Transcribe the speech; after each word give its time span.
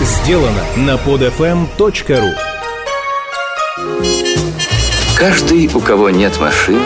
сделано 0.00 0.64
на 0.76 0.94
podfm.ru 0.96 2.30
Каждый, 5.16 5.70
у 5.74 5.80
кого 5.80 6.08
нет 6.08 6.40
машины, 6.40 6.80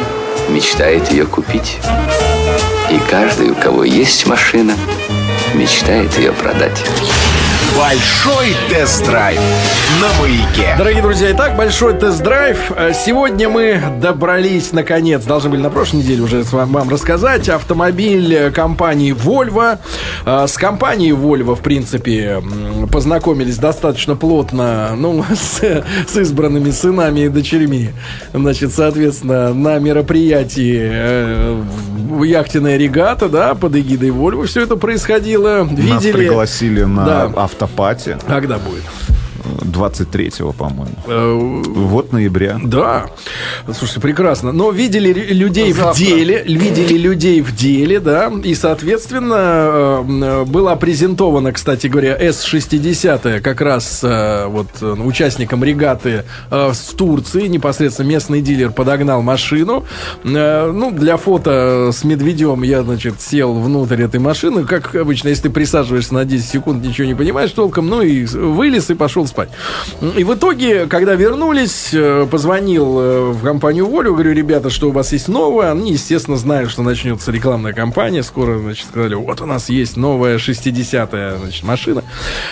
мечтает 0.48 1.10
ее 1.12 1.24
купить. 1.24 1.78
И 2.90 2.98
каждый, 3.08 3.50
у 3.50 3.54
кого 3.54 3.84
есть 3.84 4.26
машина, 4.26 4.76
мечтает 5.54 6.18
ее 6.18 6.32
продать. 6.32 6.84
Большой 7.76 8.54
тест-драйв 8.70 9.40
на 10.00 10.20
маяке. 10.20 10.76
Дорогие 10.78 11.02
друзья, 11.02 11.32
итак, 11.32 11.56
большой 11.56 11.94
тест-драйв. 11.94 12.70
Э, 12.76 12.92
сегодня 12.94 13.48
мы 13.48 13.80
добрались, 14.00 14.72
наконец, 14.72 15.24
должны 15.24 15.50
были 15.50 15.60
на 15.60 15.70
прошлой 15.70 15.96
неделе 15.98 16.22
уже 16.22 16.42
вам 16.42 16.88
рассказать, 16.88 17.48
автомобиль 17.48 18.52
компании 18.52 19.12
Volvo. 19.12 19.78
Э, 20.24 20.46
с 20.46 20.56
компанией 20.56 21.12
Volvo, 21.12 21.56
в 21.56 21.62
принципе, 21.62 22.40
познакомились 22.92 23.58
достаточно 23.58 24.14
плотно, 24.14 24.90
ну, 24.96 25.24
с, 25.34 25.60
с 26.06 26.16
избранными 26.16 26.70
сынами 26.70 27.20
и 27.20 27.28
дочерьми. 27.28 27.90
Значит, 28.32 28.72
соответственно, 28.72 29.52
на 29.52 29.80
мероприятии 29.80 30.78
э, 30.80 31.62
яхтенная 32.22 32.76
регата, 32.76 33.28
да, 33.28 33.54
под 33.56 33.74
эгидой 33.74 34.10
Volvo 34.10 34.46
все 34.46 34.62
это 34.62 34.76
происходило. 34.76 35.64
Видели? 35.64 35.90
Нас 35.90 36.04
пригласили 36.04 36.84
на 36.84 37.04
да. 37.04 37.32
Автопати. 37.64 38.16
Когда 38.28 38.58
будет? 38.58 38.82
23-го, 39.74 40.52
по-моему. 40.52 40.96
Э, 41.06 41.62
вот 41.74 42.12
ноября. 42.12 42.58
Да. 42.62 43.06
Слушайте, 43.66 44.00
прекрасно. 44.00 44.52
Но 44.52 44.70
видели 44.70 45.12
людей 45.12 45.72
Завтра. 45.72 45.92
в 45.92 45.96
деле, 45.96 46.42
видели 46.44 46.96
людей 46.96 47.40
в 47.40 47.54
деле, 47.54 48.00
да, 48.00 48.30
и, 48.42 48.54
соответственно, 48.54 50.04
э, 50.04 50.44
была 50.44 50.76
презентована, 50.76 51.52
кстати 51.52 51.86
говоря, 51.86 52.16
С-60 52.16 53.40
как 53.40 53.60
раз 53.60 54.00
э, 54.02 54.46
вот 54.46 54.68
участникам 54.82 55.64
регаты 55.64 56.24
в 56.50 56.74
Турции, 56.96 57.46
непосредственно 57.46 58.08
местный 58.08 58.40
дилер 58.40 58.70
подогнал 58.70 59.22
машину. 59.22 59.84
Ну, 60.22 60.90
для 60.90 61.16
фото 61.16 61.90
с 61.92 62.04
медведем 62.04 62.62
я, 62.62 62.82
значит, 62.82 63.20
сел 63.20 63.54
внутрь 63.54 64.02
этой 64.02 64.20
машины. 64.20 64.64
Как 64.64 64.94
обычно, 64.94 65.28
если 65.28 65.44
ты 65.44 65.50
присаживаешься 65.50 66.14
на 66.14 66.24
10 66.24 66.48
секунд, 66.48 66.84
ничего 66.84 67.06
не 67.06 67.14
понимаешь 67.14 67.50
толком, 67.50 67.88
ну 67.88 68.02
и 68.02 68.24
вылез 68.24 68.90
и 68.90 68.94
пошел 68.94 69.26
спать. 69.26 69.50
И 70.16 70.24
в 70.24 70.34
итоге, 70.34 70.86
когда 70.86 71.14
вернулись, 71.14 71.90
э, 71.92 72.26
позвонил 72.30 73.00
э, 73.00 73.20
в 73.30 73.42
компанию 73.42 73.86
Волю, 73.86 74.14
говорю, 74.14 74.32
ребята, 74.32 74.70
что 74.70 74.88
у 74.88 74.92
вас 74.92 75.12
есть 75.12 75.28
новое. 75.28 75.70
Они, 75.70 75.92
естественно, 75.92 76.36
знают, 76.36 76.70
что 76.70 76.82
начнется 76.82 77.32
рекламная 77.32 77.72
кампания. 77.72 78.22
Скоро, 78.22 78.58
значит, 78.58 78.86
сказали, 78.88 79.14
вот 79.14 79.40
у 79.40 79.46
нас 79.46 79.68
есть 79.68 79.96
новая 79.96 80.38
60-я 80.38 81.36
значит, 81.38 81.62
машина 81.62 82.04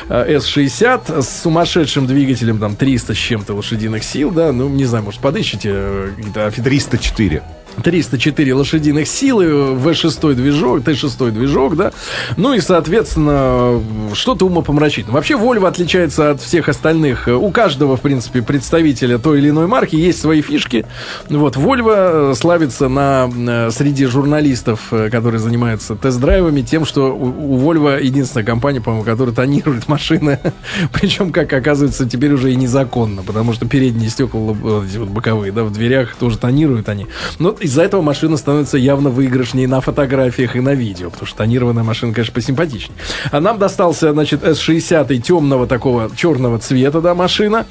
S60 0.08 1.02
э, 1.08 1.22
с 1.22 1.42
сумасшедшим 1.42 2.06
двигателем, 2.06 2.58
там, 2.58 2.76
300 2.76 3.14
с 3.14 3.16
чем-то 3.16 3.54
лошадиных 3.54 4.04
сил, 4.04 4.30
да, 4.30 4.52
ну, 4.52 4.68
не 4.68 4.84
знаю, 4.84 5.04
может, 5.04 5.20
подыщите 5.20 6.12
какие-то... 6.16 6.50
304. 6.50 7.42
304 7.82 8.54
лошадиных 8.54 9.08
силы, 9.08 9.74
V6 9.74 10.34
движок, 10.34 10.80
T6 10.80 11.30
движок, 11.30 11.76
да. 11.76 11.92
Ну 12.36 12.54
и, 12.54 12.60
соответственно, 12.60 13.82
что-то 14.14 14.46
умопомрачительное. 14.46 15.14
Вообще, 15.14 15.34
Volvo 15.34 15.66
отличается 15.66 16.30
от 16.30 16.40
всех 16.40 16.68
остальных. 16.68 17.28
У 17.28 17.50
каждого, 17.50 17.96
в 17.96 18.00
принципе, 18.00 18.42
представителя 18.42 19.18
той 19.18 19.38
или 19.38 19.50
иной 19.50 19.66
марки 19.66 19.96
есть 19.96 20.20
свои 20.20 20.42
фишки. 20.42 20.86
Вот, 21.28 21.56
Volvo 21.56 22.34
славится 22.34 22.88
на, 22.88 23.30
э, 23.34 23.70
среди 23.70 24.06
журналистов, 24.06 24.88
э, 24.92 25.08
которые 25.10 25.40
занимаются 25.40 25.94
тест-драйвами, 25.94 26.62
тем, 26.62 26.84
что 26.84 27.14
у, 27.14 27.54
у 27.54 27.58
Volvo 27.58 28.02
единственная 28.02 28.44
компания, 28.44 28.80
по-моему, 28.80 29.04
которая 29.04 29.34
тонирует 29.34 29.88
машины. 29.88 30.38
Причем, 30.92 31.32
как 31.32 31.52
оказывается, 31.52 32.08
теперь 32.08 32.32
уже 32.32 32.52
и 32.52 32.56
незаконно, 32.56 33.22
потому 33.22 33.52
что 33.52 33.66
передние 33.66 34.10
стекла, 34.10 34.40
вот 34.40 34.86
боковые, 35.08 35.52
да, 35.52 35.64
в 35.64 35.72
дверях 35.72 36.14
тоже 36.16 36.38
тонируют 36.38 36.88
они. 36.88 37.06
Но 37.38 37.56
из-за 37.62 37.82
этого 37.82 38.02
машина 38.02 38.36
становится 38.36 38.76
явно 38.76 39.10
выигрышнее 39.10 39.68
на 39.68 39.80
фотографиях 39.80 40.56
и 40.56 40.60
на 40.60 40.74
видео, 40.74 41.10
потому 41.10 41.26
что 41.26 41.38
тонированная 41.38 41.84
машина, 41.84 42.12
конечно, 42.12 42.34
посимпатичнее. 42.34 42.96
А 43.30 43.40
нам 43.40 43.58
достался, 43.58 44.12
значит, 44.12 44.42
S60 44.42 45.16
темного 45.18 45.66
такого 45.66 46.10
черного 46.16 46.58
цвета, 46.58 47.00
да, 47.00 47.14
машина. 47.14 47.66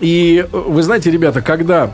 И 0.00 0.46
вы 0.52 0.82
знаете, 0.82 1.10
ребята, 1.10 1.42
когда 1.42 1.90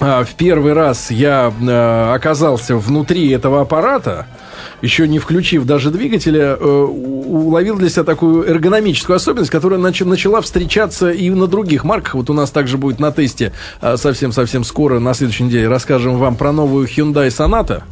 а, 0.00 0.24
в 0.24 0.34
первый 0.34 0.72
раз 0.72 1.10
я 1.10 1.52
а, 1.68 2.14
оказался 2.14 2.76
внутри 2.76 3.30
этого 3.30 3.60
аппарата, 3.60 4.26
еще 4.82 5.08
не 5.08 5.18
включив 5.18 5.64
даже 5.64 5.90
двигателя, 5.90 6.56
э, 6.58 6.64
уловил 6.64 7.76
для 7.76 7.88
себя 7.88 8.04
такую 8.04 8.48
эргономическую 8.48 9.16
особенность, 9.16 9.50
которая 9.50 9.78
нач- 9.78 10.04
начала 10.04 10.40
встречаться 10.40 11.10
и 11.10 11.30
на 11.30 11.46
других 11.46 11.84
марках. 11.84 12.14
Вот 12.14 12.30
у 12.30 12.32
нас 12.32 12.50
также 12.50 12.78
будет 12.78 13.00
на 13.00 13.12
тесте 13.12 13.52
э, 13.80 13.96
совсем-совсем 13.96 14.64
скоро, 14.64 14.98
на 14.98 15.14
следующей 15.14 15.44
неделе, 15.44 15.68
расскажем 15.68 16.18
вам 16.18 16.36
про 16.36 16.52
новую 16.52 16.86
Hyundai 16.86 17.28
Sonata. 17.28 17.82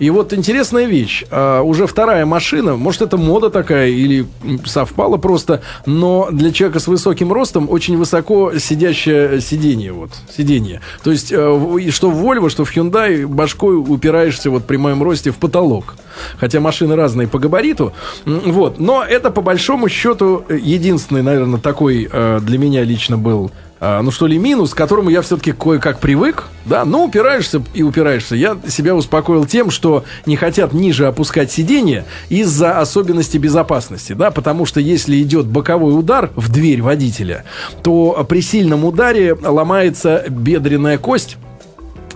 И 0.00 0.08
вот 0.08 0.32
интересная 0.32 0.86
вещь. 0.86 1.24
А, 1.30 1.60
уже 1.60 1.86
вторая 1.86 2.24
машина, 2.24 2.74
может, 2.74 3.02
это 3.02 3.18
мода 3.18 3.50
такая 3.50 3.88
или 3.88 4.26
совпало 4.64 5.18
просто, 5.18 5.60
но 5.84 6.28
для 6.32 6.52
человека 6.52 6.80
с 6.80 6.88
высоким 6.88 7.32
ростом 7.32 7.68
очень 7.70 7.98
высоко 7.98 8.58
сидящее 8.58 9.40
сиденье. 9.42 9.92
Вот, 9.92 10.10
сиденье. 10.34 10.80
То 11.04 11.10
есть, 11.10 11.30
э, 11.30 11.90
что 11.90 12.10
в 12.10 12.24
Volvo, 12.24 12.48
что 12.48 12.64
в 12.64 12.74
Hyundai 12.74 13.26
башкой 13.26 13.76
упираешься 13.76 14.50
вот 14.50 14.64
при 14.64 14.78
моем 14.78 15.02
росте 15.02 15.30
в 15.30 15.36
потолок. 15.36 15.96
Хотя 16.38 16.60
машины 16.60 16.96
разные 16.96 17.28
по 17.28 17.38
габариту. 17.38 17.92
Вот. 18.24 18.80
Но 18.80 19.04
это, 19.04 19.30
по 19.30 19.42
большому 19.42 19.90
счету, 19.90 20.44
единственный, 20.48 21.22
наверное, 21.22 21.60
такой 21.60 22.08
э, 22.10 22.40
для 22.42 22.58
меня 22.58 22.84
лично 22.84 23.18
был 23.18 23.50
ну 23.80 24.10
что 24.10 24.26
ли, 24.26 24.38
минус, 24.38 24.74
к 24.74 24.76
которому 24.76 25.10
я 25.10 25.22
все-таки 25.22 25.52
кое-как 25.52 26.00
привык, 26.00 26.44
да, 26.66 26.84
но 26.84 27.04
упираешься 27.04 27.62
и 27.72 27.82
упираешься. 27.82 28.36
Я 28.36 28.58
себя 28.68 28.94
успокоил 28.94 29.46
тем, 29.46 29.70
что 29.70 30.04
не 30.26 30.36
хотят 30.36 30.72
ниже 30.72 31.06
опускать 31.06 31.50
сиденье 31.50 32.04
из-за 32.28 32.78
особенностей 32.78 33.38
безопасности, 33.38 34.12
да, 34.12 34.30
потому 34.30 34.66
что 34.66 34.80
если 34.80 35.20
идет 35.22 35.46
боковой 35.46 35.98
удар 35.98 36.30
в 36.36 36.50
дверь 36.50 36.82
водителя, 36.82 37.44
то 37.82 38.26
при 38.28 38.42
сильном 38.42 38.84
ударе 38.84 39.34
ломается 39.34 40.24
бедренная 40.28 40.98
кость, 40.98 41.38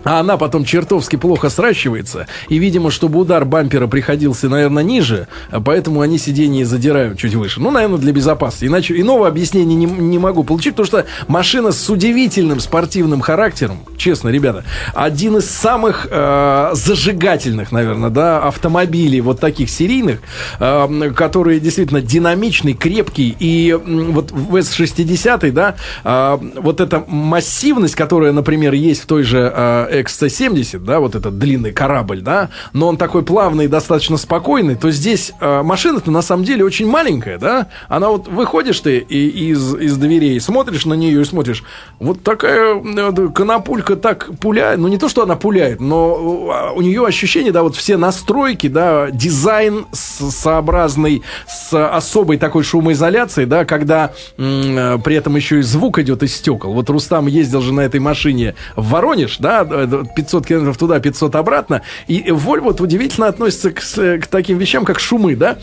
а 0.04 0.20
она 0.20 0.36
потом 0.36 0.64
чертовски 0.64 1.16
плохо 1.16 1.48
сращивается. 1.50 2.26
И, 2.48 2.58
видимо, 2.58 2.90
чтобы 2.90 3.18
удар 3.18 3.44
бампера 3.44 3.86
приходился, 3.86 4.48
наверное, 4.48 4.82
ниже, 4.82 5.28
поэтому 5.64 6.00
они 6.00 6.18
сиденье 6.18 6.64
задирают 6.64 7.18
чуть 7.18 7.34
выше. 7.34 7.60
Ну, 7.60 7.70
наверное, 7.70 7.98
для 7.98 8.12
безопасности. 8.12 8.66
Иначе 8.66 9.00
иного 9.00 9.26
объяснения 9.26 9.74
не, 9.74 9.86
не 9.86 10.18
могу 10.18 10.44
получить, 10.44 10.74
потому 10.74 10.86
что 10.86 11.06
машина 11.28 11.72
с 11.72 11.88
удивительным 11.88 12.60
спортивным 12.60 13.20
характером, 13.20 13.78
честно, 13.96 14.28
ребята, 14.28 14.64
один 14.94 15.38
из 15.38 15.48
самых 15.48 16.06
э, 16.10 16.70
зажигательных, 16.72 17.72
наверное, 17.72 18.10
да, 18.10 18.42
автомобилей 18.42 19.20
вот 19.20 19.40
таких 19.40 19.70
серийных, 19.70 20.20
э, 20.60 21.12
которые 21.14 21.60
действительно 21.60 22.00
динамичный, 22.00 22.74
крепкий. 22.74 23.36
И 23.38 23.70
э, 23.70 23.76
вот 23.76 24.30
в 24.32 24.56
S60, 24.56 25.50
да, 25.52 25.76
э, 26.04 26.38
вот 26.56 26.80
эта 26.80 27.04
массивность, 27.06 27.94
которая, 27.94 28.32
например, 28.32 28.74
есть 28.74 29.02
в 29.02 29.06
той 29.06 29.22
же 29.22 29.52
э, 29.54 29.93
XC70, 30.00 30.78
да, 30.78 31.00
вот 31.00 31.14
этот 31.14 31.38
длинный 31.38 31.72
корабль, 31.72 32.20
да, 32.20 32.50
но 32.72 32.88
он 32.88 32.96
такой 32.96 33.22
плавный 33.22 33.68
достаточно 33.68 34.16
спокойный, 34.16 34.74
то 34.74 34.90
здесь 34.90 35.32
э, 35.40 35.62
машина-то 35.62 36.10
на 36.10 36.22
самом 36.22 36.44
деле 36.44 36.64
очень 36.64 36.88
маленькая, 36.88 37.38
да, 37.38 37.68
она 37.88 38.08
вот 38.08 38.28
выходишь 38.28 38.80
ты 38.80 38.98
и, 38.98 39.50
из, 39.50 39.74
из 39.74 39.96
дверей, 39.96 40.40
смотришь 40.40 40.86
на 40.86 40.94
нее 40.94 41.20
и 41.20 41.24
смотришь, 41.24 41.64
вот 41.98 42.22
такая 42.22 42.76
э, 42.76 43.28
конопулька 43.34 43.96
так 43.96 44.30
пуляет, 44.38 44.78
ну 44.78 44.88
не 44.88 44.98
то, 44.98 45.08
что 45.08 45.22
она 45.22 45.36
пуляет, 45.36 45.80
но 45.80 46.72
э, 46.72 46.76
у 46.76 46.80
нее 46.80 47.06
ощущение, 47.06 47.52
да, 47.52 47.62
вот 47.62 47.76
все 47.76 47.96
настройки, 47.96 48.68
да, 48.68 49.10
дизайн 49.10 49.86
сообразный 49.92 51.22
с 51.46 51.72
особой 51.88 52.38
такой 52.38 52.62
шумоизоляцией, 52.62 53.46
да, 53.46 53.64
когда 53.64 54.12
э, 54.36 54.98
при 55.02 55.16
этом 55.16 55.36
еще 55.36 55.60
и 55.60 55.62
звук 55.62 55.98
идет 55.98 56.22
из 56.22 56.34
стекол. 56.34 56.72
Вот 56.72 56.90
Рустам 56.90 57.26
ездил 57.26 57.60
же 57.60 57.72
на 57.72 57.80
этой 57.80 58.00
машине 58.00 58.54
в 58.76 58.90
Воронеж, 58.90 59.38
да, 59.38 59.64
500 59.86 60.46
километров 60.46 60.76
туда, 60.76 61.00
500 61.00 61.34
обратно. 61.36 61.82
И 62.06 62.20
Volvo 62.28 62.64
вот 62.64 62.80
удивительно 62.80 63.28
относится 63.28 63.70
к, 63.70 63.80
к 63.80 64.26
таким 64.26 64.58
вещам, 64.58 64.84
как 64.84 64.98
шумы, 65.00 65.36
да? 65.36 65.58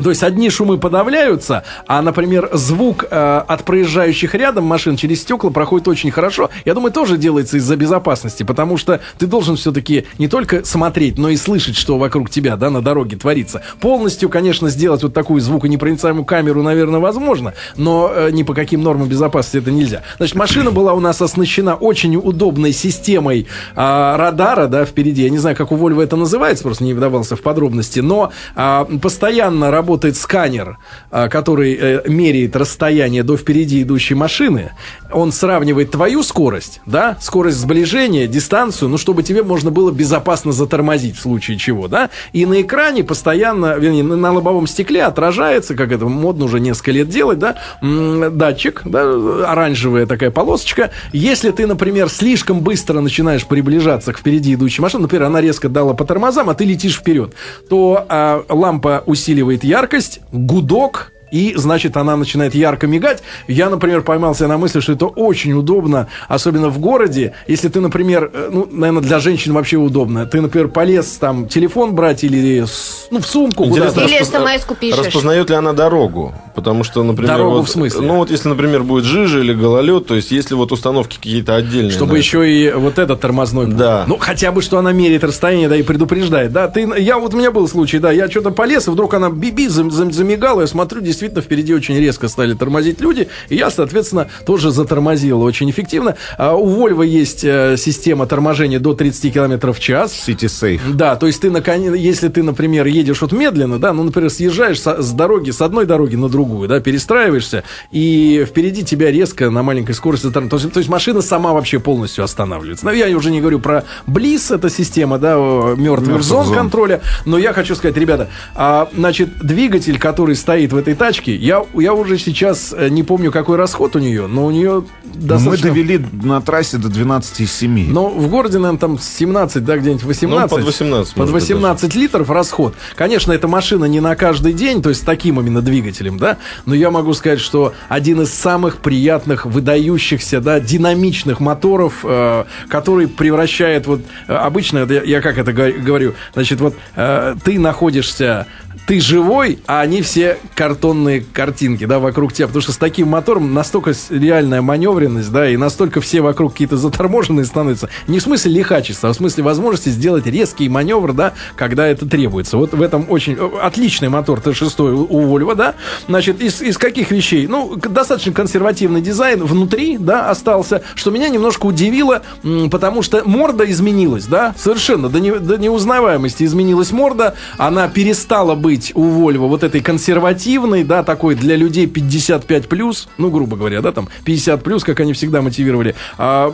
То 0.00 0.10
есть 0.10 0.22
одни 0.22 0.48
шумы 0.48 0.78
подавляются, 0.78 1.64
а, 1.86 2.00
например, 2.00 2.48
звук 2.52 3.04
э, 3.10 3.42
от 3.46 3.64
проезжающих 3.64 4.34
рядом 4.34 4.64
машин 4.64 4.96
через 4.96 5.20
стекла 5.20 5.50
проходит 5.50 5.86
очень 5.86 6.10
хорошо. 6.10 6.50
Я 6.64 6.74
думаю, 6.74 6.92
тоже 6.92 7.18
делается 7.18 7.58
из-за 7.58 7.76
безопасности, 7.76 8.42
потому 8.42 8.78
что 8.78 9.00
ты 9.18 9.26
должен 9.26 9.56
все-таки 9.56 10.06
не 10.18 10.28
только 10.28 10.64
смотреть, 10.64 11.18
но 11.18 11.28
и 11.28 11.36
слышать, 11.36 11.76
что 11.76 11.98
вокруг 11.98 12.30
тебя, 12.30 12.56
да, 12.56 12.70
на 12.70 12.80
дороге 12.80 13.16
творится. 13.16 13.62
Полностью, 13.80 14.28
конечно, 14.28 14.70
сделать 14.70 15.02
вот 15.02 15.12
такую 15.12 15.40
звуконепроницаемую 15.40 16.24
камеру, 16.24 16.62
наверное, 16.62 17.00
возможно, 17.00 17.52
но 17.76 18.10
э, 18.14 18.30
ни 18.30 18.44
по 18.44 18.54
каким 18.54 18.82
нормам 18.82 19.08
безопасности 19.08 19.58
это 19.58 19.70
нельзя. 19.70 20.02
Значит, 20.16 20.36
машина 20.36 20.70
была 20.70 20.94
у 20.94 21.00
нас 21.00 21.20
оснащена 21.20 21.74
очень 21.74 22.16
удобной 22.16 22.72
системой 22.72 23.46
э, 23.76 23.76
радара, 23.76 24.68
да, 24.68 24.84
впереди. 24.86 25.22
Я 25.22 25.30
не 25.30 25.38
знаю, 25.38 25.54
как 25.54 25.70
у 25.70 25.76
Volvo 25.76 26.02
это 26.02 26.16
называется, 26.16 26.64
просто 26.64 26.82
не 26.82 26.94
вдавался 26.94 27.36
в 27.36 27.42
подробности, 27.42 28.00
но 28.00 28.32
э, 28.56 28.86
постоянно 29.00 29.70
работает 29.70 29.81
сканер, 30.16 30.78
а, 31.10 31.28
который 31.28 31.74
э, 31.74 32.02
меряет 32.08 32.56
расстояние 32.56 33.22
до 33.22 33.36
впереди 33.36 33.82
идущей 33.82 34.16
машины. 34.16 34.72
Он 35.12 35.32
сравнивает 35.32 35.90
твою 35.90 36.22
скорость, 36.22 36.80
да, 36.86 37.16
скорость 37.20 37.58
сближения, 37.58 38.26
дистанцию, 38.26 38.88
ну, 38.88 38.98
чтобы 38.98 39.22
тебе 39.22 39.42
можно 39.42 39.70
было 39.70 39.90
безопасно 39.90 40.52
затормозить 40.52 41.16
в 41.16 41.20
случае 41.20 41.58
чего, 41.58 41.88
да. 41.88 42.10
И 42.32 42.46
на 42.46 42.62
экране 42.62 43.04
постоянно, 43.04 43.76
вернее, 43.76 44.02
на 44.02 44.32
лобовом 44.32 44.66
стекле 44.66 45.04
отражается, 45.04 45.74
как 45.74 45.92
это 45.92 46.06
модно 46.06 46.46
уже 46.46 46.60
несколько 46.60 46.92
лет 46.92 47.08
делать, 47.08 47.38
да, 47.38 47.56
датчик, 47.82 48.82
да, 48.84 49.02
оранжевая 49.50 50.06
такая 50.06 50.30
полосочка. 50.30 50.90
Если 51.12 51.50
ты, 51.50 51.66
например, 51.66 52.08
слишком 52.08 52.60
быстро 52.60 53.00
начинаешь 53.00 53.46
приближаться 53.46 54.12
к 54.12 54.18
впереди 54.18 54.54
идущей 54.54 54.82
машине, 54.82 55.02
например, 55.02 55.26
она 55.26 55.40
резко 55.40 55.68
дала 55.68 55.94
по 55.94 56.04
тормозам, 56.04 56.50
а 56.50 56.54
ты 56.54 56.64
летишь 56.64 56.96
вперед, 56.96 57.34
то 57.68 58.04
а, 58.08 58.44
лампа 58.48 59.02
усиливает 59.06 59.64
яркость, 59.72 60.20
гудок, 60.32 61.12
и, 61.32 61.54
значит, 61.56 61.96
она 61.96 62.14
начинает 62.14 62.54
ярко 62.54 62.86
мигать. 62.86 63.22
Я, 63.48 63.70
например, 63.70 64.02
поймался 64.02 64.46
на 64.46 64.58
мысли, 64.58 64.80
что 64.80 64.92
это 64.92 65.06
очень 65.06 65.54
удобно, 65.54 66.08
особенно 66.28 66.68
в 66.68 66.78
городе. 66.78 67.32
Если 67.48 67.70
ты, 67.70 67.80
например, 67.80 68.30
э, 68.34 68.50
ну, 68.52 68.68
наверное, 68.70 69.02
для 69.02 69.18
женщин 69.18 69.54
вообще 69.54 69.78
удобно. 69.78 70.26
Ты, 70.26 70.42
например, 70.42 70.68
полез 70.68 71.06
там 71.18 71.48
телефон 71.48 71.94
брать 71.94 72.22
или 72.22 72.66
ну, 73.10 73.18
в 73.18 73.26
сумку 73.26 73.66
куда-то. 73.66 74.02
Или 74.02 74.22
смс 74.22 74.76
пишешь. 74.78 75.06
Распознает 75.06 75.48
ли 75.48 75.56
она 75.56 75.72
дорогу? 75.72 76.34
Потому 76.54 76.84
что, 76.84 77.02
например... 77.02 77.32
Дорогу 77.32 77.56
вот, 77.58 77.68
в 77.68 77.70
смысле? 77.70 78.00
Ну, 78.02 78.16
вот 78.16 78.30
если, 78.30 78.48
например, 78.48 78.82
будет 78.82 79.04
жижа 79.04 79.40
или 79.40 79.54
гололед, 79.54 80.06
то 80.06 80.14
есть 80.14 80.30
если 80.30 80.54
вот 80.54 80.72
установки 80.72 81.16
какие-то 81.16 81.56
отдельные. 81.56 81.90
Чтобы 81.92 82.18
еще 82.18 82.50
и 82.50 82.70
вот 82.72 82.98
этот 82.98 83.20
тормозной. 83.20 83.66
Да. 83.66 84.04
Ну, 84.06 84.16
хотя 84.18 84.52
бы, 84.52 84.62
что 84.62 84.78
она 84.78 84.92
меряет 84.92 85.24
расстояние, 85.24 85.68
да, 85.68 85.76
и 85.76 85.82
предупреждает. 85.82 86.52
Да, 86.52 86.68
ты, 86.68 86.88
я 86.98 87.18
вот 87.18 87.34
у 87.34 87.38
меня 87.38 87.50
был 87.50 87.66
случай, 87.68 87.98
да, 87.98 88.12
я 88.12 88.30
что-то 88.30 88.50
полез, 88.50 88.88
и 88.88 88.90
вдруг 88.90 89.14
она 89.14 89.30
биби 89.30 89.68
замигала, 89.68 90.62
я 90.62 90.66
смотрю, 90.66 91.00
действительно, 91.00 91.42
впереди 91.42 91.74
очень 91.74 91.98
резко 91.98 92.28
стали 92.28 92.54
тормозить 92.54 93.00
люди, 93.00 93.28
и 93.48 93.56
я, 93.56 93.70
соответственно, 93.70 94.28
тоже 94.44 94.70
затормозил 94.70 95.42
очень 95.42 95.70
эффективно. 95.70 96.16
А 96.36 96.54
у 96.54 96.68
Volvo 96.68 97.06
есть 97.06 97.44
э, 97.44 97.76
система 97.78 98.26
торможения 98.26 98.78
до 98.78 98.94
30 98.94 99.32
км 99.32 99.72
в 99.72 99.80
час. 99.80 100.12
City 100.26 100.46
Safe. 100.46 100.80
Да, 100.92 101.16
то 101.16 101.26
есть 101.26 101.40
ты, 101.40 101.50
наконец, 101.50 101.94
если 101.94 102.28
ты, 102.28 102.42
например, 102.42 102.86
едешь 102.86 103.20
вот 103.20 103.32
медленно, 103.32 103.78
да, 103.78 103.92
ну, 103.92 104.02
например, 104.04 104.30
съезжаешь 104.30 104.80
с 104.80 105.12
дороги, 105.12 105.50
с 105.50 105.60
одной 105.60 105.86
дороги 105.86 106.16
на 106.16 106.28
другую, 106.28 106.41
да, 106.66 106.80
перестраиваешься, 106.80 107.64
и 107.90 108.44
впереди 108.48 108.84
тебя 108.84 109.10
резко 109.10 109.50
на 109.50 109.62
маленькой 109.62 109.94
скорости. 109.94 110.30
То 110.30 110.40
есть, 110.40 110.72
то 110.72 110.78
есть 110.78 110.88
машина 110.88 111.22
сама 111.22 111.52
вообще 111.52 111.78
полностью 111.78 112.24
останавливается. 112.24 112.84
Но 112.84 112.92
я 112.92 113.14
уже 113.16 113.30
не 113.30 113.40
говорю 113.40 113.60
про 113.60 113.84
Близ, 114.06 114.50
эта 114.50 114.68
система, 114.70 115.18
да, 115.18 115.36
мертвых 115.36 116.22
зон, 116.22 116.46
зон 116.46 116.54
контроля, 116.54 117.00
но 117.24 117.38
я 117.38 117.52
хочу 117.52 117.74
сказать, 117.74 117.96
ребята, 117.96 118.28
а, 118.54 118.88
значит, 118.94 119.38
двигатель, 119.38 119.98
который 119.98 120.36
стоит 120.36 120.72
в 120.72 120.76
этой 120.76 120.94
тачке, 120.94 121.34
я 121.34 121.62
я, 121.74 121.94
уже 121.94 122.18
сейчас 122.18 122.74
э, 122.76 122.88
не 122.88 123.02
помню, 123.02 123.30
какой 123.30 123.56
расход 123.56 123.96
у 123.96 123.98
нее, 123.98 124.26
но 124.26 124.46
у 124.46 124.50
нее 124.50 124.84
достаточно... 125.04 125.68
Мы 125.68 125.74
довели 125.74 126.06
на 126.22 126.40
трассе 126.40 126.78
до 126.78 126.88
12,7. 126.88 127.86
Но 127.88 128.08
в 128.08 128.28
городе, 128.28 128.58
наверное, 128.58 128.78
там 128.78 128.98
17, 128.98 129.64
да, 129.64 129.76
где-нибудь 129.76 130.04
18. 130.04 130.50
Ну, 130.50 130.56
под 130.56 130.66
18. 130.66 131.14
Под 131.14 131.30
18 131.30 131.82
даже. 131.82 131.98
литров 131.98 132.30
расход. 132.30 132.74
Конечно, 132.94 133.32
эта 133.32 133.48
машина 133.48 133.84
не 133.86 134.00
на 134.00 134.16
каждый 134.16 134.52
день, 134.52 134.82
то 134.82 134.88
есть 134.88 135.02
с 135.02 135.04
таким 135.04 135.40
именно 135.40 135.62
двигателем, 135.62 136.18
да, 136.18 136.31
но 136.66 136.74
я 136.74 136.90
могу 136.90 137.12
сказать, 137.14 137.40
что 137.40 137.74
один 137.88 138.20
из 138.22 138.32
самых 138.32 138.78
приятных, 138.78 139.46
выдающихся, 139.46 140.40
да, 140.40 140.60
динамичных 140.60 141.40
моторов, 141.40 142.00
э, 142.04 142.44
который 142.68 143.08
превращает 143.08 143.86
вот 143.86 144.00
э, 144.28 144.34
обычно, 144.34 144.86
я, 144.90 145.20
как 145.20 145.38
это 145.38 145.52
говорю, 145.52 146.14
значит, 146.34 146.60
вот 146.60 146.76
э, 146.96 147.34
ты 147.44 147.58
находишься 147.58 148.46
ты 148.86 149.00
живой, 149.00 149.58
а 149.66 149.80
они 149.80 150.02
все 150.02 150.38
картонные 150.54 151.24
картинки, 151.32 151.84
да, 151.84 151.98
вокруг 151.98 152.32
тебя. 152.32 152.46
Потому 152.46 152.62
что 152.62 152.72
с 152.72 152.76
таким 152.76 153.08
мотором 153.08 153.54
настолько 153.54 153.92
реальная 154.10 154.62
маневренность, 154.62 155.30
да, 155.30 155.48
и 155.48 155.56
настолько 155.56 156.00
все 156.00 156.20
вокруг 156.20 156.52
какие-то 156.52 156.76
заторможенные 156.76 157.44
становятся. 157.44 157.88
Не 158.08 158.18
в 158.18 158.22
смысле 158.22 158.52
лихачества, 158.52 159.10
а 159.10 159.12
в 159.12 159.16
смысле 159.16 159.44
возможности 159.44 159.88
сделать 159.88 160.26
резкий 160.26 160.68
маневр, 160.68 161.12
да, 161.12 161.34
когда 161.56 161.86
это 161.86 162.06
требуется. 162.06 162.56
Вот 162.56 162.74
в 162.74 162.82
этом 162.82 163.06
очень 163.08 163.38
отличный 163.60 164.08
мотор 164.08 164.40
Т6 164.40 165.06
у 165.08 165.22
Volvo, 165.22 165.54
да. 165.54 165.74
Значит, 166.08 166.40
из, 166.40 166.60
из 166.60 166.76
каких 166.76 167.10
вещей? 167.10 167.46
Ну, 167.46 167.76
достаточно 167.76 168.32
консервативный 168.32 169.00
дизайн 169.00 169.42
внутри, 169.44 169.96
да, 169.98 170.30
остался, 170.30 170.82
что 170.94 171.10
меня 171.10 171.28
немножко 171.28 171.66
удивило, 171.66 172.22
потому 172.70 173.02
что 173.02 173.22
морда 173.24 173.70
изменилась, 173.70 174.26
да, 174.26 174.54
совершенно 174.58 175.08
до, 175.08 175.20
не, 175.20 175.32
до 175.32 175.56
неузнаваемости 175.56 176.44
изменилась 176.44 176.90
морда, 176.90 177.34
она 177.58 177.88
перестала 177.88 178.54
быть 178.54 178.71
быть 178.72 178.92
у 178.94 179.04
Volvo 179.04 179.48
вот 179.48 179.62
этой 179.64 179.82
консервативной, 179.82 180.82
да, 180.82 181.02
такой 181.02 181.34
для 181.34 181.56
людей 181.56 181.86
55 181.86 182.68
плюс, 182.68 183.06
ну, 183.18 183.30
грубо 183.30 183.56
говоря, 183.58 183.82
да, 183.82 183.92
там 183.92 184.08
50 184.24 184.62
плюс, 184.62 184.82
как 184.82 185.00
они 185.00 185.12
всегда 185.12 185.42
мотивировали. 185.42 185.94
А, 186.16 186.50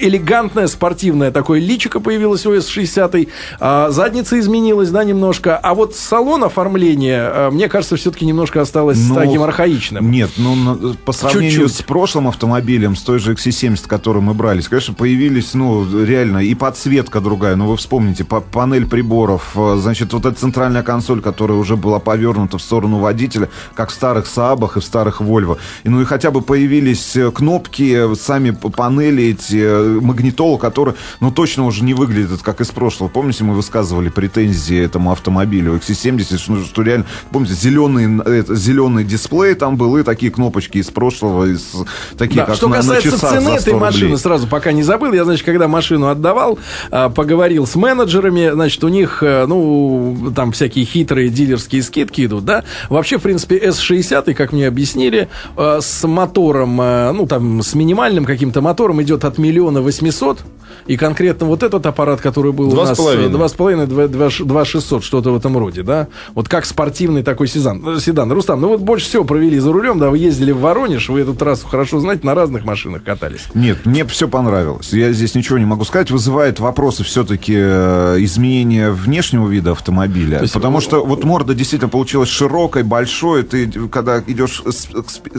элегантная, 0.00 0.66
спортивная 0.66 1.30
такое 1.30 1.60
личико 1.60 2.00
появилось 2.00 2.44
у 2.46 2.54
S60, 2.56 3.28
а, 3.60 3.90
задница 3.90 4.40
изменилась, 4.40 4.90
да, 4.90 5.04
немножко. 5.04 5.56
А 5.56 5.74
вот 5.74 5.94
салон 5.94 6.42
оформления, 6.42 7.30
а, 7.32 7.50
мне 7.52 7.68
кажется, 7.68 7.94
все-таки 7.94 8.26
немножко 8.26 8.60
осталось 8.60 8.98
ну, 9.08 9.14
таким 9.14 9.42
архаичным. 9.42 10.10
Нет, 10.10 10.30
ну, 10.36 10.94
по 11.04 11.12
сравнению 11.12 11.68
Чуть-чуть. 11.68 11.76
с 11.76 11.82
прошлым 11.82 12.26
автомобилем, 12.26 12.96
с 12.96 13.02
той 13.02 13.20
же 13.20 13.34
XC70, 13.34 13.86
который 13.86 14.22
мы 14.22 14.34
брались, 14.34 14.66
конечно, 14.66 14.94
появились, 14.94 15.54
ну, 15.54 15.86
реально, 16.04 16.38
и 16.38 16.52
подсветка 16.56 17.20
другая. 17.20 17.54
Ну, 17.54 17.68
вы 17.68 17.76
вспомните, 17.76 18.24
панель 18.24 18.86
приборов, 18.86 19.52
а, 19.54 19.76
значит, 19.76 20.12
вот 20.12 20.26
эта 20.26 20.34
центральная 20.34 20.82
консоль, 20.82 21.20
которая 21.20 21.59
уже 21.60 21.76
была 21.76 21.98
повернута 21.98 22.58
в 22.58 22.62
сторону 22.62 22.98
водителя, 22.98 23.48
как 23.74 23.90
в 23.90 23.92
старых 23.92 24.26
Саабах 24.26 24.76
и 24.76 24.80
в 24.80 24.84
старых 24.84 25.20
Вольво. 25.20 25.58
И, 25.84 25.88
ну 25.88 26.00
и 26.00 26.04
хотя 26.04 26.30
бы 26.30 26.40
появились 26.40 27.16
э, 27.16 27.30
кнопки, 27.30 28.14
сами 28.14 28.50
панели 28.50 29.24
эти, 29.24 29.60
э, 29.60 30.00
магнитола, 30.00 30.58
которые, 30.58 30.94
ну, 31.20 31.30
точно 31.30 31.66
уже 31.66 31.84
не 31.84 31.94
выглядят, 31.94 32.42
как 32.42 32.60
из 32.60 32.68
прошлого. 32.68 33.08
Помните, 33.08 33.44
мы 33.44 33.54
высказывали 33.54 34.08
претензии 34.08 34.78
этому 34.78 35.12
автомобилю 35.12 35.74
XC70, 35.76 36.38
что, 36.38 36.64
что 36.64 36.82
реально, 36.82 37.06
помните, 37.30 37.54
зеленый, 37.54 38.20
это, 38.20 38.54
зеленый 38.54 39.04
дисплей 39.04 39.54
там 39.54 39.76
был, 39.76 39.96
и 39.96 40.02
такие 40.02 40.32
кнопочки 40.32 40.78
из 40.78 40.90
прошлого, 40.90 41.46
из, 41.46 41.74
такие, 42.16 42.40
да, 42.40 42.46
как 42.46 42.56
что 42.56 42.68
на, 42.68 42.76
касается 42.76 43.10
на 43.10 43.16
часах 43.16 43.30
цены 43.32 43.50
этой 43.50 43.74
машины, 43.74 44.18
сразу 44.18 44.46
пока 44.46 44.72
не 44.72 44.82
забыл, 44.82 45.12
я, 45.12 45.24
значит, 45.24 45.44
когда 45.44 45.68
машину 45.68 46.08
отдавал, 46.08 46.58
а, 46.90 47.08
поговорил 47.10 47.66
с 47.66 47.74
менеджерами, 47.74 48.50
значит, 48.52 48.82
у 48.84 48.88
них, 48.88 49.22
э, 49.22 49.46
ну, 49.46 50.32
там 50.34 50.52
всякие 50.52 50.84
хитрые 50.84 51.28
дилеры 51.28 51.49
дилерские 51.50 51.82
скидки 51.82 52.26
идут, 52.26 52.44
да. 52.44 52.64
Вообще, 52.88 53.18
в 53.18 53.22
принципе, 53.22 53.58
S60, 53.58 54.34
как 54.34 54.52
мне 54.52 54.68
объяснили, 54.68 55.28
э, 55.56 55.78
с 55.80 56.06
мотором, 56.06 56.80
э, 56.80 57.12
ну, 57.12 57.26
там, 57.26 57.62
с 57.62 57.74
минимальным 57.74 58.24
каким-то 58.24 58.60
мотором 58.60 59.02
идет 59.02 59.24
от 59.24 59.38
миллиона 59.38 59.82
восьмисот. 59.82 60.40
И 60.86 60.96
конкретно 60.96 61.46
вот 61.46 61.62
этот 61.62 61.86
аппарат, 61.86 62.20
который 62.20 62.52
был 62.52 62.70
2 62.70 62.82
у 62.82 62.86
нас... 62.86 62.98
Э, 62.98 63.28
два 63.28 63.48
с 63.48 63.52
половиной, 63.52 63.86
два 63.86 64.64
шестьсот, 64.64 65.04
что-то 65.04 65.32
в 65.32 65.36
этом 65.36 65.56
роде, 65.56 65.82
да. 65.82 66.08
Вот 66.34 66.48
как 66.48 66.64
спортивный 66.64 67.22
такой 67.22 67.48
седан. 67.48 68.00
седан. 68.00 68.30
Рустам, 68.32 68.60
ну 68.60 68.68
вот 68.68 68.80
больше 68.80 69.06
всего 69.06 69.24
провели 69.24 69.58
за 69.58 69.72
рулем, 69.72 69.98
да, 69.98 70.10
вы 70.10 70.18
ездили 70.18 70.52
в 70.52 70.60
Воронеж, 70.60 71.08
вы 71.08 71.20
эту 71.20 71.34
трассу 71.34 71.66
хорошо 71.66 72.00
знаете, 72.00 72.26
на 72.26 72.34
разных 72.34 72.64
машинах 72.64 73.02
катались. 73.02 73.42
Нет, 73.54 73.86
мне 73.86 74.04
все 74.04 74.28
понравилось. 74.28 74.92
Я 74.92 75.12
здесь 75.12 75.34
ничего 75.34 75.58
не 75.58 75.64
могу 75.64 75.84
сказать. 75.84 76.10
Вызывает 76.10 76.60
вопросы 76.60 77.04
все-таки 77.04 77.54
изменения 77.54 78.90
внешнего 78.90 79.48
вида 79.48 79.72
автомобиля. 79.72 80.40
есть, 80.40 80.54
потому 80.54 80.80
что 80.80 81.04
вот 81.04 81.24
морда 81.24 81.54
действительно 81.54 81.88
получилась 81.88 82.28
широкой, 82.28 82.82
большой. 82.82 83.42
Ты, 83.42 83.70
когда 83.88 84.20
идешь 84.26 84.62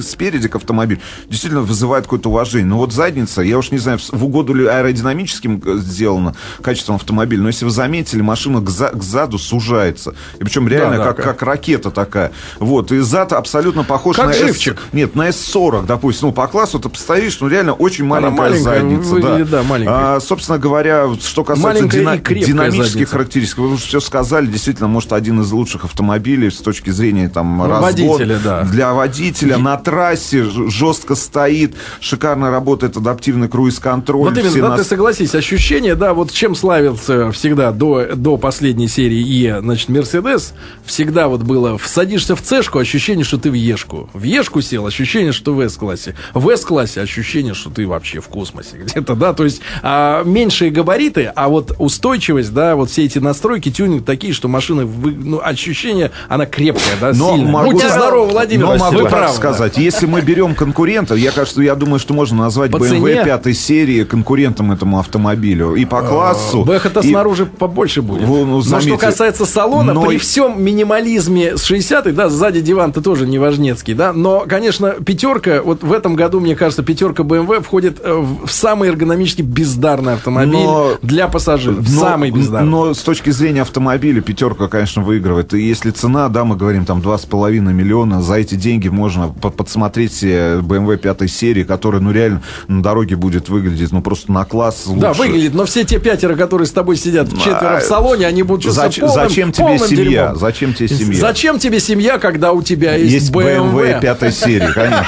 спереди 0.02 0.48
к 0.48 0.56
автомобилю, 0.56 1.02
действительно 1.28 1.62
вызывает 1.62 2.06
какое-то 2.06 2.30
уважение. 2.30 2.68
Но 2.68 2.78
вот 2.78 2.94
задница, 2.94 3.42
я 3.42 3.58
уж 3.58 3.72
не 3.72 3.78
знаю, 3.78 4.00
в 4.12 4.26
угоду 4.26 4.54
ли 4.54 4.66
аэродинамическим 4.66 5.21
э, 5.26 5.78
сделано 5.78 6.36
качеством 6.62 6.96
автомобиля, 6.96 7.42
но 7.44 7.48
если 7.48 7.66
вы 7.66 7.72
заметили, 7.72 8.22
машина 8.22 8.62
к, 8.62 8.70
за, 8.70 8.90
к 8.90 9.02
заду 9.02 9.38
сужается. 9.38 10.14
И 10.40 10.44
причем 10.44 10.68
реально 10.68 10.98
да, 10.98 11.06
да, 11.06 11.14
как, 11.14 11.18
как, 11.18 11.26
как 11.38 11.44
ракета 11.44 11.92
такая. 11.92 12.32
Вот, 12.60 12.92
и 12.92 13.00
зад 13.00 13.34
абсолютно 13.34 13.84
похож 13.84 14.16
как 14.16 14.28
на... 14.28 14.34
живчик. 14.34 14.78
S... 14.78 14.94
Нет, 14.94 15.16
на 15.16 15.30
S40, 15.30 15.86
допустим. 15.86 16.28
Ну, 16.28 16.34
по 16.34 16.48
классу 16.48 16.80
ты 16.80 16.90
постоишь, 16.90 17.40
ну, 17.40 17.48
реально 17.48 17.74
очень 17.74 18.06
маленькая, 18.06 18.38
маленькая 18.38 18.64
задница. 18.64 19.10
Выглядит, 19.10 19.50
да. 19.50 19.62
Да, 19.62 19.64
маленькая. 19.64 20.16
А, 20.16 20.20
собственно 20.20 20.58
говоря, 20.58 21.08
что 21.22 21.44
касается 21.44 21.88
дина... 21.88 22.18
динамических 22.18 22.92
задница. 22.92 23.12
характеристик, 23.12 23.58
вы 23.60 23.74
уже 23.74 23.86
все 23.86 24.00
сказали, 24.00 24.46
действительно, 24.48 24.88
может, 24.88 25.14
один 25.14 25.42
из 25.42 25.52
лучших 25.52 25.86
автомобилей 25.86 26.52
с 26.52 26.58
точки 26.58 26.90
зрения 26.90 27.30
там 27.30 27.58
ну, 27.58 27.68
разгон. 27.68 27.82
Водителя, 27.82 28.40
да. 28.44 28.64
Для 28.64 28.94
водителя 28.94 29.58
на 29.58 29.78
трассе 29.78 30.44
жестко 30.44 31.16
стоит, 31.16 31.76
шикарно 32.00 32.52
работает 32.52 32.98
адаптивный 32.98 33.48
круиз-контроль. 33.48 34.30
Вот 34.30 34.38
именно, 34.38 34.70
да, 34.70 34.78
ты 34.78 34.84
согласен 34.84 35.11
согласись, 35.14 35.36
ощущение, 35.36 35.96
да, 35.96 36.14
вот 36.14 36.32
чем 36.32 36.56
славился 36.56 37.32
всегда 37.32 37.72
до, 37.72 38.16
до 38.16 38.38
последней 38.38 38.88
серии 38.88 39.22
Е, 39.22 39.60
значит, 39.62 39.90
Мерседес, 39.90 40.54
всегда 40.86 41.28
вот 41.28 41.42
было, 41.42 41.78
садишься 41.84 42.36
в 42.36 42.42
Цешку, 42.42 42.80
ощущение, 42.80 43.26
что 43.26 43.38
ты 43.38 43.50
в 43.52 43.54
Ешку. 43.54 44.10
В 44.14 44.24
Ешку 44.24 44.62
сел, 44.62 44.86
ощущение, 44.86 45.32
что 45.34 45.54
в 45.54 45.62
С-классе. 45.62 46.16
В 46.34 46.50
С-классе 46.50 47.02
ощущение, 47.02 47.54
что 47.54 47.70
ты 47.70 47.86
вообще 47.88 48.22
в 48.22 48.28
космосе 48.28 48.78
где-то, 48.84 49.16
да, 49.16 49.34
то 49.34 49.44
есть 49.44 49.62
а, 49.84 50.24
меньшие 50.24 50.72
габариты, 50.72 51.32
а 51.36 51.50
вот 51.50 51.76
устойчивость, 51.78 52.54
да, 52.54 52.76
вот 52.76 52.90
все 52.90 53.06
эти 53.06 53.20
настройки, 53.20 53.70
тюнинг 53.70 54.06
такие, 54.06 54.34
что 54.34 54.48
машина, 54.48 54.86
вы, 54.86 55.12
ну, 55.12 55.42
ощущение, 55.44 56.12
она 56.30 56.46
крепкая, 56.46 56.96
да, 57.00 57.12
Но 57.14 57.36
сильная. 57.36 57.52
могу- 57.52 57.72
Будьте 57.72 57.90
здоровы, 57.90 58.32
Владимир, 58.32 58.66
Но 58.66 58.78
могу 58.78 59.00
правы, 59.00 59.10
да. 59.28 59.34
сказать, 59.34 59.78
если 59.78 60.06
мы 60.06 60.22
берем 60.22 60.56
конкурента, 60.56 61.16
я 61.16 61.32
кажется, 61.32 61.62
я 61.62 61.76
думаю, 61.76 62.00
что 62.00 62.14
можно 62.14 62.38
назвать 62.38 62.72
По 62.72 62.78
BMW 62.78 62.90
цене? 62.90 63.24
пятой 63.26 63.54
серии 63.54 64.04
конкурентом 64.04 64.72
этому 64.72 65.00
автомобилю 65.02 65.76
и 65.76 65.86
по 65.86 66.02
классу. 66.02 66.64
Бэха-то 66.64 67.02
и- 67.02 67.10
снаружи 67.10 67.46
побольше 67.46 68.02
будет. 68.02 68.28
Ну, 68.28 68.46
Но 68.46 68.62
что 68.82 68.98
касается 68.98 69.46
салона, 69.46 69.94
но 69.94 70.04
при 70.06 70.18
всем 70.18 70.64
минимализме 70.64 71.58
с 71.58 71.70
60-х, 71.70 72.12
да, 72.12 72.30
сзади 72.30 72.62
диван-то 72.62 73.02
тоже 73.02 73.28
не 73.28 73.38
важнецкий, 73.40 73.94
да, 73.94 74.14
но, 74.14 74.46
конечно, 74.48 74.92
пятерка, 74.92 75.62
вот 75.62 75.84
в 75.84 75.92
этом 75.92 76.16
году, 76.16 76.40
мне 76.40 76.56
кажется, 76.56 76.84
пятерка 76.84 77.24
BMW 77.24 77.62
входит 77.62 78.00
э, 78.04 78.14
в 78.14 78.50
самый 78.52 78.90
эргономически 78.90 79.42
бездарный 79.42 80.14
автомобиль 80.14 80.54
Но- 80.54 80.92
для 81.02 81.28
пассажиров. 81.28 81.80
Но- 81.90 82.00
самый 82.00 82.32
бездарный. 82.32 82.70
Но 82.70 82.94
с 82.94 83.00
точки 83.00 83.30
зрения 83.32 83.62
автомобиля 83.62 84.22
пятерка, 84.22 84.68
конечно, 84.68 85.02
выигрывает. 85.02 85.54
И 85.54 85.62
если 85.62 85.92
цена, 85.92 86.30
да, 86.30 86.44
мы 86.46 86.56
говорим, 86.56 86.86
там 86.86 87.02
2,5 87.02 87.74
миллиона, 87.74 88.22
за 88.22 88.36
эти 88.36 88.56
деньги 88.56 88.88
можно 88.88 89.28
по- 89.30 89.50
подсмотреть 89.50 90.24
BMW 90.24 90.98
пятой 90.98 91.28
серии, 91.28 91.64
которая, 91.64 92.02
ну, 92.02 92.12
реально 92.12 92.42
на 92.68 92.82
дороге 92.84 93.16
будет 93.16 93.50
выглядеть, 93.50 93.92
ну, 93.92 94.02
просто 94.02 94.32
на 94.32 94.46
класс 94.46 94.86
лучше. 94.92 95.02
Да, 95.02 95.14
выглядит, 95.14 95.54
но 95.54 95.66
все 95.66 95.84
те 95.84 96.00
пятеро, 96.00 96.36
которые 96.36 96.68
с 96.68 96.72
тобой 96.72 96.96
сидят 96.98 97.30
четверо 97.38 97.80
в 97.80 97.84
салоне, 97.84 98.28
они 98.28 98.44
будут 98.44 98.64
чувствовать 98.64 98.94
Зач- 98.96 99.02
полным- 99.02 99.14
зачем 99.30 99.52
тебе 99.52 99.66
полным 99.66 99.88
семья? 99.90 100.04
дерьмом. 100.24 100.36
Зачем 100.38 100.74
тебе 100.74 100.88
семья? 100.88 101.20
Зачем 101.20 101.60
тебе 101.60 101.80
семья, 101.80 102.18
когда 102.20 102.52
у 102.54 102.62
тебя 102.62 102.96
есть, 102.96 103.14
Есть 103.14 103.32
BMW 103.32 104.00
пятой 104.00 104.32
серии, 104.32 104.72
конечно. 104.74 105.06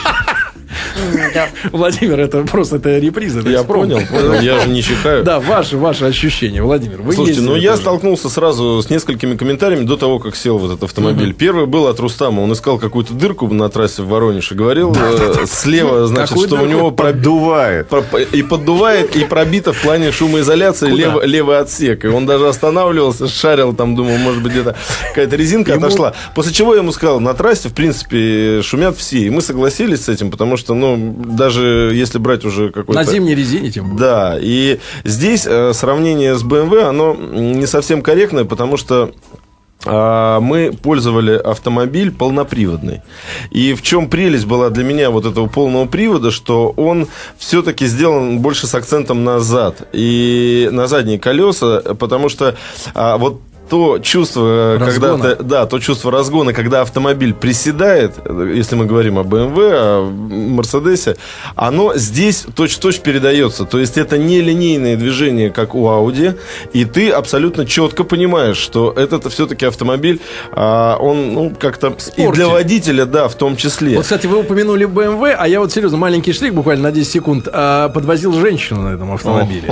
Владимир, 1.71 2.19
это 2.19 2.43
просто 2.43 2.77
это 2.77 2.97
реприза. 2.99 3.41
Я 3.47 3.63
понял, 3.63 4.01
понял, 4.09 4.41
я 4.41 4.59
же 4.59 4.69
не 4.69 4.81
чихаю. 4.83 5.23
Да, 5.33 5.39
ваши, 5.39 5.77
ваши 5.77 6.05
ощущения, 6.05 6.61
Владимир. 6.61 7.01
Вы 7.01 7.13
Слушайте, 7.13 7.41
ну 7.41 7.55
я 7.55 7.77
столкнулся 7.77 8.29
сразу 8.29 8.81
с 8.81 8.89
несколькими 8.89 9.35
комментариями 9.35 9.85
до 9.85 9.95
того, 9.97 10.19
как 10.19 10.35
сел 10.35 10.57
в 10.57 10.65
этот 10.65 10.83
автомобиль. 10.83 11.33
Первый 11.33 11.65
был 11.65 11.87
от 11.87 11.99
Рустама. 11.99 12.41
Он 12.41 12.51
искал 12.53 12.77
какую-то 12.77 13.13
дырку 13.13 13.47
на 13.47 13.69
трассе 13.69 14.01
в 14.01 14.07
Воронеж 14.07 14.51
и 14.51 14.55
говорил 14.55 14.95
э, 14.95 15.45
слева, 15.47 16.07
значит, 16.07 16.37
что 16.37 16.55
у 16.61 16.65
него 16.65 16.91
проби- 16.91 17.13
Поддувает. 17.13 17.87
про- 17.87 18.03
и 18.19 18.43
поддувает, 18.43 19.15
и 19.15 19.23
пробито 19.25 19.71
в 19.73 19.81
плане 19.81 20.11
шумоизоляции 20.11 20.89
левый 21.25 21.59
отсек. 21.59 22.05
И 22.05 22.07
он 22.07 22.25
даже 22.25 22.47
останавливался, 22.47 23.27
шарил 23.27 23.73
там, 23.73 23.95
думал, 23.95 24.17
может 24.17 24.41
быть, 24.43 24.51
где-то 24.51 24.75
какая-то 25.09 25.35
резинка 25.35 25.75
отошла. 25.75 26.13
После 26.35 26.53
чего 26.53 26.73
я 26.73 26.81
ему 26.81 26.91
сказал, 26.91 27.19
на 27.19 27.33
трассе, 27.33 27.69
в 27.69 27.73
принципе, 27.73 28.61
шумят 28.63 28.97
все. 28.97 29.19
И 29.19 29.29
мы 29.29 29.41
согласились 29.41 30.05
с 30.05 30.09
этим, 30.09 30.31
потому 30.31 30.57
что, 30.57 30.72
ну, 30.73 31.15
даже 31.17 31.91
если 31.93 32.17
брать 32.17 32.45
уже 32.45 32.69
какой-то... 32.71 32.93
На 32.99 33.03
зимней 33.03 33.35
резине 33.35 33.71
тем 33.71 33.85
более. 33.85 33.99
Да, 33.99 34.37
и 34.39 34.79
здесь 35.03 35.45
э, 35.45 35.73
сравнение 35.73 36.35
с 36.35 36.43
BMW, 36.43 36.83
оно 36.83 37.15
не 37.15 37.65
совсем 37.65 38.01
корректное, 38.01 38.45
потому 38.45 38.77
что 38.77 39.13
а, 39.85 40.39
мы 40.39 40.71
пользовали 40.71 41.35
автомобиль 41.35 42.11
полноприводный. 42.11 43.01
И 43.51 43.73
в 43.73 43.81
чем 43.81 44.09
прелесть 44.09 44.45
была 44.45 44.69
для 44.69 44.83
меня 44.83 45.09
вот 45.09 45.25
этого 45.25 45.47
полного 45.47 45.85
привода, 45.85 46.31
что 46.31 46.73
он 46.77 47.07
все-таки 47.37 47.85
сделан 47.87 48.39
больше 48.39 48.67
с 48.67 48.75
акцентом 48.75 49.23
назад 49.23 49.87
и 49.91 50.69
на 50.71 50.87
задние 50.87 51.19
колеса, 51.19 51.81
потому 51.99 52.29
что 52.29 52.55
а, 52.93 53.17
вот 53.17 53.41
то 53.69 53.99
чувство, 53.99 54.77
когда 54.79 55.07
Разгона. 55.07 55.35
ты, 55.35 55.43
да, 55.43 55.65
то 55.65 55.79
чувство 55.79 56.11
разгона, 56.11 56.53
когда 56.53 56.81
автомобиль 56.81 57.33
приседает, 57.33 58.13
э, 58.25 58.53
если 58.55 58.75
мы 58.75 58.85
говорим 58.85 59.17
о 59.17 59.23
BMW, 59.23 59.71
о 59.73 60.11
Мерседесе, 60.11 61.15
оно 61.55 61.95
здесь 61.95 62.45
точь-в-точь 62.55 62.99
передается. 62.99 63.65
То 63.65 63.79
есть 63.79 63.97
это 63.97 64.17
не 64.17 64.41
линейное 64.41 64.95
движение, 64.95 65.49
как 65.49 65.75
у 65.75 65.87
Audi, 65.87 66.37
и 66.73 66.85
ты 66.85 67.09
абсолютно 67.09 67.65
четко 67.65 68.03
понимаешь, 68.03 68.57
что 68.57 68.91
этот 68.91 69.31
все-таки 69.31 69.65
автомобиль, 69.65 70.19
а, 70.51 70.97
он 70.97 71.33
ну, 71.33 71.53
как-то 71.57 71.95
и 72.17 72.27
для 72.27 72.47
водителя, 72.47 73.05
да, 73.05 73.27
в 73.27 73.35
том 73.35 73.55
числе. 73.55 73.95
Вот, 73.95 74.03
кстати, 74.03 74.27
вы 74.27 74.39
упомянули 74.39 74.85
BMW, 74.85 75.35
а 75.37 75.47
я 75.47 75.59
вот 75.59 75.71
серьезно, 75.71 75.97
маленький 75.97 76.33
шлик, 76.33 76.53
буквально 76.53 76.83
на 76.83 76.91
10 76.91 77.11
секунд, 77.11 77.47
а, 77.51 77.89
подвозил 77.89 78.33
женщину 78.33 78.81
на 78.81 78.93
этом 78.93 79.13
автомобиле. 79.13 79.69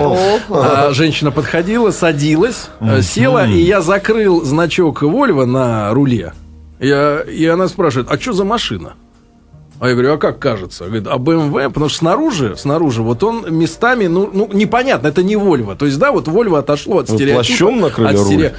А, 0.50 0.92
женщина 0.94 1.32
подходила, 1.32 1.92
садилась, 1.92 2.70
э, 2.80 3.02
села, 3.02 3.46
и 3.48 3.62
я 3.62 3.81
закрыл 3.82 4.44
значок 4.44 5.04
Volvo 5.04 5.46
на 5.46 5.94
руле. 5.94 6.34
Я, 6.80 7.22
и 7.22 7.46
она 7.46 7.68
спрашивает, 7.68 8.10
а 8.10 8.20
что 8.20 8.34
за 8.34 8.44
машина? 8.44 8.94
А 9.82 9.88
я 9.88 9.94
говорю, 9.94 10.14
а 10.14 10.18
как 10.20 10.38
кажется? 10.38 10.86
Говорит, 10.86 11.08
а 11.08 11.16
BMW, 11.18 11.68
потому 11.70 11.90
что 11.90 11.98
снаружи, 11.98 12.56
снаружи, 12.56 13.02
вот 13.02 13.24
он 13.24 13.46
местами, 13.50 14.06
ну, 14.06 14.30
ну 14.32 14.48
непонятно, 14.54 15.08
это 15.08 15.24
не 15.24 15.34
Volvo. 15.34 15.76
То 15.76 15.88
есть, 15.88 15.98
да, 15.98 16.12
вот 16.12 16.28
Volvo 16.28 16.60
отошло 16.60 17.00
от 17.00 17.10
Вы 17.10 17.16
стереотипа. 17.18 17.58
плащом 17.58 17.80
накрыли 17.82 18.08
от 18.10 18.16
руль? 18.16 18.26
стере- 18.28 18.54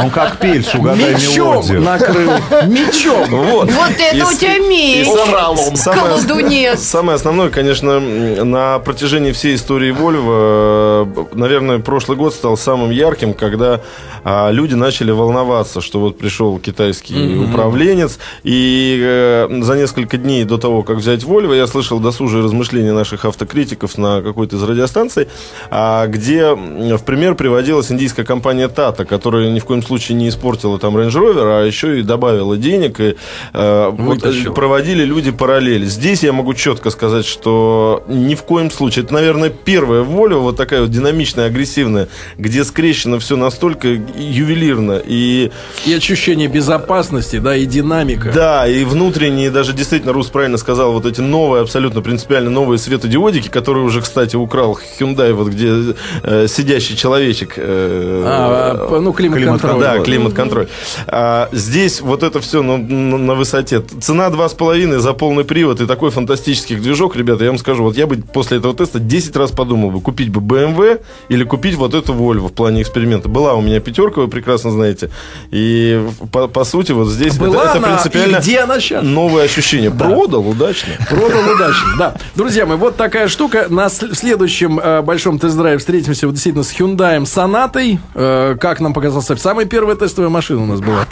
Он 0.00 0.10
как 0.10 0.36
пельш, 0.38 0.72
угадай 0.76 1.14
Мечом 1.16 1.34
мелодию. 1.34 1.82
накрыл. 1.82 2.30
Мечом. 2.68 3.26
Вот. 3.28 3.72
Вот 3.72 3.90
это 3.90 4.16
И 4.16 4.22
у 4.22 4.32
тебя 4.32 4.58
меч. 4.60 5.08
сам- 5.08 5.76
самое-. 5.76 6.76
Самое 6.76 7.16
основное, 7.16 7.48
конечно, 7.50 7.98
на 7.98 8.78
протяжении 8.78 9.32
всей 9.32 9.56
истории 9.56 9.92
Volvo, 9.92 11.06
э, 11.32 11.36
наверное, 11.36 11.80
прошлый 11.80 12.16
год 12.16 12.34
стал 12.34 12.56
самым 12.56 12.90
ярким, 12.92 13.34
когда 13.34 13.80
а, 14.22 14.50
люди 14.50 14.74
начали 14.74 15.10
волноваться, 15.10 15.80
что 15.80 15.98
вот 15.98 16.18
пришел 16.18 16.58
китайский 16.58 17.36
управленец, 17.42 18.18
и 18.44 19.00
э, 19.02 19.48
за 19.62 19.74
несколько 19.76 20.19
дней 20.22 20.44
до 20.44 20.58
того, 20.58 20.82
как 20.82 20.98
взять 20.98 21.22
Volvo, 21.22 21.56
я 21.56 21.66
слышал 21.66 21.98
досужие 22.00 22.44
размышления 22.44 22.92
наших 22.92 23.24
автокритиков 23.24 23.98
на 23.98 24.22
какой-то 24.22 24.56
из 24.56 24.62
радиостанций, 24.62 25.28
а, 25.70 26.06
где 26.06 26.54
в 26.54 27.02
пример 27.04 27.34
приводилась 27.34 27.90
индийская 27.90 28.24
компания 28.24 28.68
Tata, 28.68 29.04
которая 29.04 29.50
ни 29.50 29.58
в 29.60 29.64
коем 29.64 29.82
случае 29.82 30.16
не 30.16 30.28
испортила 30.28 30.78
там 30.78 30.96
Range 30.96 31.10
Rover, 31.10 31.62
а 31.62 31.66
еще 31.66 32.00
и 32.00 32.02
добавила 32.02 32.56
денег, 32.56 33.00
и 33.00 33.16
э, 33.52 33.88
вот, 33.90 34.22
Вытащила. 34.22 34.52
проводили 34.52 35.04
люди 35.04 35.30
параллель. 35.30 35.84
Здесь 35.86 36.22
я 36.22 36.32
могу 36.32 36.54
четко 36.54 36.90
сказать, 36.90 37.26
что 37.26 38.04
ни 38.08 38.34
в 38.34 38.42
коем 38.42 38.70
случае. 38.70 39.04
Это, 39.04 39.14
наверное, 39.14 39.50
первая 39.50 40.02
воля, 40.02 40.36
вот 40.36 40.56
такая 40.56 40.82
вот 40.82 40.90
динамичная, 40.90 41.46
агрессивная, 41.46 42.08
где 42.38 42.64
скрещено 42.64 43.18
все 43.18 43.36
настолько 43.36 43.88
ювелирно. 43.88 45.00
И 45.04 45.50
И 45.86 45.92
ощущение 45.94 46.48
безопасности, 46.48 47.38
да, 47.38 47.56
и 47.56 47.66
динамика. 47.66 48.32
да, 48.32 48.66
и 48.68 48.84
внутренние, 48.84 49.50
даже 49.50 49.72
действительно, 49.72 50.09
Рус 50.12 50.28
правильно 50.28 50.58
сказал, 50.58 50.92
вот 50.92 51.06
эти 51.06 51.20
новые, 51.20 51.62
абсолютно 51.62 52.00
принципиально 52.00 52.50
новые 52.50 52.78
светодиодики, 52.78 53.48
которые 53.48 53.84
уже, 53.84 54.00
кстати, 54.02 54.36
украл 54.36 54.78
Hyundai, 54.98 55.32
вот 55.32 55.48
где 55.48 55.94
э, 56.22 56.46
сидящий 56.48 56.96
человечек. 56.96 57.54
э, 57.56 58.22
А, 58.26 58.98
ну, 59.00 59.12
климат-контроль. 59.12 59.80
Да, 59.80 59.98
климат-контроль. 59.98 60.68
А, 61.06 61.48
здесь 61.52 62.00
вот 62.00 62.22
это 62.22 62.40
все 62.40 62.62
ну, 62.62 62.76
на, 62.78 63.34
высоте. 63.34 63.82
Цена 64.00 64.28
2,5 64.28 64.98
за 64.98 65.12
полный 65.12 65.44
привод 65.44 65.80
и 65.80 65.86
такой 65.86 66.10
фантастический 66.10 66.76
движок, 66.76 67.16
ребята, 67.16 67.44
я 67.44 67.50
вам 67.50 67.58
скажу, 67.58 67.84
вот 67.84 67.96
я 67.96 68.06
бы 68.06 68.16
после 68.16 68.58
этого 68.58 68.74
теста 68.74 68.98
10 68.98 69.36
раз 69.36 69.50
подумал 69.50 69.90
бы, 69.90 70.00
купить 70.00 70.28
бы 70.30 70.40
BMW 70.40 71.00
или 71.28 71.44
купить 71.44 71.74
вот 71.76 71.94
эту 71.94 72.12
Volvo 72.12 72.48
в 72.48 72.52
плане 72.52 72.82
эксперимента. 72.82 73.28
Была 73.28 73.54
у 73.54 73.60
меня 73.60 73.80
пятерка, 73.80 74.20
вы 74.20 74.28
прекрасно 74.28 74.70
знаете. 74.70 75.10
И 75.50 76.00
по, 76.32 76.48
по 76.48 76.64
сути 76.64 76.92
вот 76.92 77.08
здесь 77.08 77.36
Была 77.38 77.54
это, 77.54 77.62
это 77.62 77.78
она, 77.78 77.88
принципиально 77.88 78.38
где 78.38 78.60
она 78.60 78.80
сейчас? 78.80 79.04
новые 79.04 79.44
ощущения. 79.44 79.90
Продал 80.00 80.48
удачно. 80.48 80.94
Продал 81.08 81.52
удачно, 81.54 81.88
да. 81.98 82.14
Друзья 82.34 82.64
мои, 82.64 82.78
вот 82.78 82.96
такая 82.96 83.28
штука. 83.28 83.66
На 83.68 83.86
сл- 83.86 84.14
следующем 84.14 84.80
э, 84.80 85.02
большом 85.02 85.38
тест-драйве 85.38 85.78
встретимся 85.78 86.26
вот 86.26 86.32
действительно 86.34 86.64
с 86.64 86.72
Hyundai 86.72 87.24
Сонатой. 87.26 88.00
Э, 88.14 88.56
как 88.58 88.80
нам 88.80 88.94
показалось, 88.94 89.26
самая 89.40 89.66
первая 89.66 89.96
тестовая 89.96 90.30
машина 90.30 90.62
у 90.62 90.66
нас 90.66 90.80
была. 90.80 91.06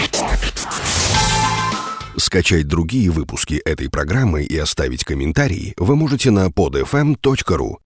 Скачать 2.16 2.66
другие 2.66 3.10
выпуски 3.10 3.54
этой 3.64 3.88
программы 3.88 4.42
и 4.42 4.56
оставить 4.58 5.04
комментарии 5.04 5.74
вы 5.76 5.94
можете 5.94 6.30
на 6.30 6.46
podfm.ru. 6.48 7.76